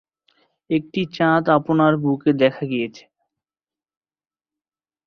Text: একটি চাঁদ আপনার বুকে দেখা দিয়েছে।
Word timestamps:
একটি 0.69 1.01
চাঁদ 1.13 1.43
আপনার 1.57 1.93
বুকে 2.03 2.31
দেখা 2.41 2.63
দিয়েছে। 2.65 3.03